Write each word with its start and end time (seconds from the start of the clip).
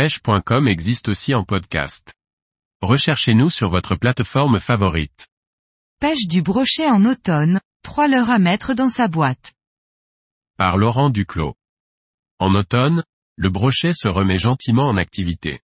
pêche.com 0.00 0.66
existe 0.66 1.10
aussi 1.10 1.34
en 1.34 1.44
podcast. 1.44 2.14
Recherchez-nous 2.80 3.50
sur 3.50 3.68
votre 3.68 3.96
plateforme 3.96 4.58
favorite. 4.58 5.28
Pêche 6.00 6.26
du 6.26 6.40
brochet 6.40 6.88
en 6.88 7.04
automne, 7.04 7.60
3 7.82 8.08
leurres 8.08 8.30
à 8.30 8.38
mettre 8.38 8.72
dans 8.72 8.88
sa 8.88 9.08
boîte. 9.08 9.52
Par 10.56 10.78
Laurent 10.78 11.10
Duclos. 11.10 11.54
En 12.38 12.54
automne, 12.54 13.04
le 13.36 13.50
brochet 13.50 13.92
se 13.92 14.08
remet 14.08 14.38
gentiment 14.38 14.88
en 14.88 14.96
activité. 14.96 15.60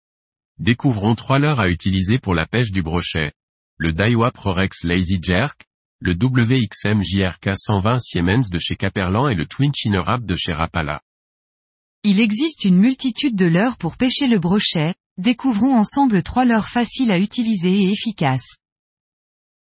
Découvrons 0.59 1.15
trois 1.15 1.37
leurres 1.37 1.59
à 1.59 1.67
utiliser 1.67 2.17
pour 2.17 2.33
la 2.33 2.45
pêche 2.45 2.71
du 2.71 2.81
brochet. 2.81 3.33
Le 3.75 3.91
Daiwa 3.91 4.31
Prorex 4.31 4.85
Lazy 4.85 5.19
Jerk, 5.21 5.65
le 5.99 6.13
WXM 6.13 7.03
JRK 7.03 7.57
120 7.57 7.99
Siemens 7.99 8.49
de 8.49 8.59
chez 8.59 8.77
Caperlan 8.77 9.27
et 9.27 9.35
le 9.35 9.45
Twin 9.45 9.73
Chinnerap 9.75 10.23
de 10.23 10.37
chez 10.37 10.53
Rapala. 10.53 11.01
Il 12.03 12.19
existe 12.19 12.65
une 12.65 12.79
multitude 12.79 13.35
de 13.35 13.45
leurres 13.45 13.77
pour 13.77 13.95
pêcher 13.95 14.25
le 14.25 14.39
brochet, 14.39 14.95
découvrons 15.19 15.75
ensemble 15.75 16.23
trois 16.23 16.45
leurres 16.45 16.67
faciles 16.67 17.11
à 17.11 17.19
utiliser 17.19 17.83
et 17.83 17.91
efficaces. 17.91 18.55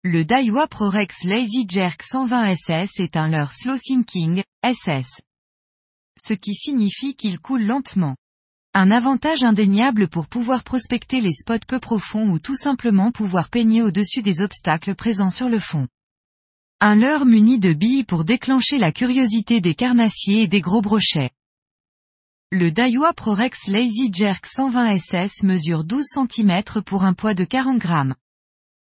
Le 0.03 0.25
Daiwa 0.25 0.67
Prorex 0.67 1.23
Lazy 1.23 1.65
Jerk 1.69 2.03
120 2.03 2.53
SS 2.53 2.99
est 2.99 3.15
un 3.15 3.29
leurre 3.29 3.53
slow 3.53 3.77
sinking, 3.77 4.43
SS. 4.61 5.21
Ce 6.19 6.33
qui 6.33 6.53
signifie 6.53 7.15
qu'il 7.15 7.39
coule 7.39 7.63
lentement. 7.63 8.17
Un 8.73 8.91
avantage 8.91 9.43
indéniable 9.43 10.09
pour 10.09 10.27
pouvoir 10.27 10.65
prospecter 10.65 11.21
les 11.21 11.31
spots 11.31 11.65
peu 11.65 11.79
profonds 11.79 12.29
ou 12.29 12.39
tout 12.39 12.57
simplement 12.57 13.13
pouvoir 13.13 13.47
peigner 13.47 13.81
au-dessus 13.81 14.21
des 14.21 14.41
obstacles 14.41 14.95
présents 14.95 15.31
sur 15.31 15.47
le 15.47 15.59
fond. 15.59 15.87
Un 16.81 16.95
leurre 16.95 17.25
muni 17.25 17.57
de 17.57 17.71
billes 17.71 18.03
pour 18.03 18.25
déclencher 18.25 18.77
la 18.77 18.91
curiosité 18.91 19.61
des 19.61 19.75
carnassiers 19.75 20.41
et 20.41 20.47
des 20.49 20.61
gros 20.61 20.81
brochets. 20.81 21.31
Le 22.53 22.71
Daiwa 22.71 23.11
Prorex 23.11 23.67
Lazy 23.67 24.09
Jerk 24.09 24.45
120 24.45 24.97
SS 24.99 25.43
mesure 25.43 25.83
12 25.83 26.05
cm 26.05 26.81
pour 26.85 27.03
un 27.03 27.13
poids 27.13 27.33
de 27.33 27.43
40 27.43 27.77
grammes. 27.77 28.15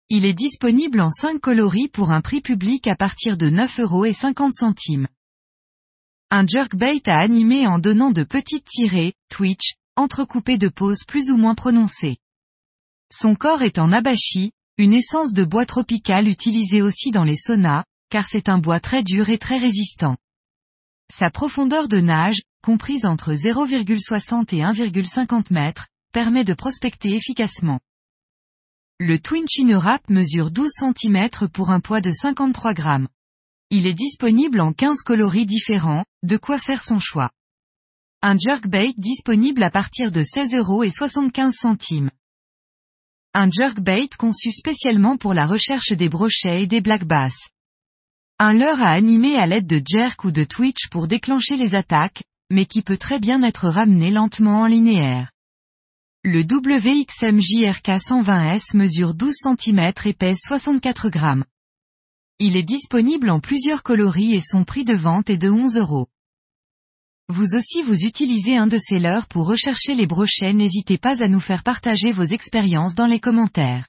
Il 0.07 0.23
est 0.23 0.33
disponible 0.33 1.01
en 1.01 1.09
5 1.09 1.41
coloris 1.41 1.89
pour 1.89 2.11
un 2.11 2.21
prix 2.21 2.39
public 2.39 2.87
à 2.87 2.95
partir 2.95 3.35
de 3.35 3.49
9,50 3.49 3.81
euros. 3.81 5.05
Un 6.29 6.47
jerkbait 6.47 7.09
à 7.09 7.19
animer 7.19 7.67
en 7.67 7.77
donnant 7.77 8.11
de 8.11 8.23
petites 8.23 8.69
tirées, 8.69 9.15
twitch, 9.27 9.73
entrecoupées 9.97 10.57
de 10.57 10.69
pauses 10.69 11.03
plus 11.05 11.29
ou 11.29 11.35
moins 11.35 11.53
prononcées. 11.53 12.15
Son 13.11 13.35
corps 13.35 13.63
est 13.63 13.79
en 13.79 13.91
abachi, 13.91 14.53
une 14.77 14.93
essence 14.93 15.33
de 15.33 15.43
bois 15.43 15.65
tropical 15.65 16.29
utilisée 16.29 16.81
aussi 16.81 17.11
dans 17.11 17.25
les 17.25 17.35
saunas, 17.35 17.83
car 18.09 18.27
c'est 18.27 18.47
un 18.47 18.59
bois 18.59 18.79
très 18.79 19.03
dur 19.03 19.27
et 19.27 19.37
très 19.37 19.57
résistant. 19.57 20.15
Sa 21.13 21.29
profondeur 21.29 21.89
de 21.89 21.99
nage, 21.99 22.39
comprise 22.61 23.05
entre 23.05 23.33
0,60 23.33 24.55
et 24.55 24.61
1,50 24.61 25.51
mètres, 25.51 25.87
permet 26.13 26.43
de 26.43 26.53
prospecter 26.53 27.13
efficacement. 27.15 27.79
Le 28.99 29.17
Twin 29.17 29.47
Rap 29.75 30.07
mesure 30.09 30.51
12 30.51 30.69
cm 30.95 31.29
pour 31.51 31.71
un 31.71 31.79
poids 31.79 32.01
de 32.01 32.11
53 32.11 32.73
grammes. 32.73 33.07
Il 33.71 33.87
est 33.87 33.95
disponible 33.95 34.61
en 34.61 34.73
15 34.73 35.01
coloris 35.01 35.45
différents, 35.45 36.05
de 36.23 36.37
quoi 36.37 36.59
faire 36.59 36.83
son 36.83 36.99
choix. 36.99 37.31
Un 38.21 38.37
jerkbait 38.37 38.93
disponible 38.97 39.63
à 39.63 39.71
partir 39.71 40.11
de 40.11 40.21
16 40.21 40.53
euros 40.53 40.83
et 40.83 40.91
75 40.91 41.55
centimes. 41.55 42.11
Un 43.33 43.49
jerkbait 43.49 44.09
conçu 44.19 44.51
spécialement 44.51 45.17
pour 45.17 45.33
la 45.33 45.47
recherche 45.47 45.93
des 45.93 46.09
brochets 46.09 46.63
et 46.63 46.67
des 46.67 46.81
black 46.81 47.05
bass. 47.05 47.33
Un 48.37 48.53
leurre 48.53 48.81
à 48.81 48.91
animer 48.91 49.37
à 49.37 49.47
l'aide 49.47 49.67
de 49.67 49.81
jerk 49.83 50.25
ou 50.25 50.31
de 50.31 50.43
twitch 50.43 50.89
pour 50.89 51.07
déclencher 51.07 51.57
les 51.57 51.73
attaques, 51.73 52.23
mais 52.51 52.65
qui 52.65 52.81
peut 52.81 52.97
très 52.97 53.19
bien 53.19 53.41
être 53.41 53.67
ramené 53.67 54.11
lentement 54.11 54.61
en 54.61 54.67
linéaire. 54.67 55.31
Le 56.23 56.41
WXMJRK 56.41 57.87
120S 57.87 58.77
mesure 58.77 59.15
12 59.15 59.33
cm 59.33 59.91
et 60.05 60.13
pèse 60.13 60.37
64 60.45 61.09
grammes. 61.09 61.45
Il 62.37 62.55
est 62.55 62.63
disponible 62.63 63.31
en 63.31 63.39
plusieurs 63.39 63.81
coloris 63.81 64.35
et 64.35 64.41
son 64.41 64.63
prix 64.63 64.83
de 64.83 64.93
vente 64.93 65.31
est 65.31 65.37
de 65.37 65.49
11 65.49 65.77
euros. 65.77 66.07
Vous 67.27 67.55
aussi 67.55 67.81
vous 67.81 68.03
utilisez 68.03 68.57
un 68.57 68.67
de 68.67 68.77
ces 68.77 68.99
leurres 68.99 69.27
pour 69.27 69.47
rechercher 69.47 69.95
les 69.95 70.05
brochets 70.05 70.53
n'hésitez 70.53 70.97
pas 70.97 71.23
à 71.23 71.27
nous 71.27 71.39
faire 71.39 71.63
partager 71.63 72.11
vos 72.11 72.23
expériences 72.23 72.93
dans 72.93 73.07
les 73.07 73.19
commentaires. 73.19 73.87